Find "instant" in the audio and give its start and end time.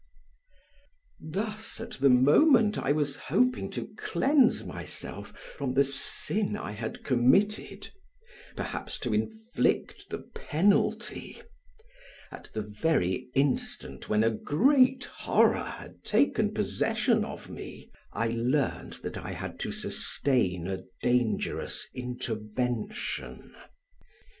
13.35-14.09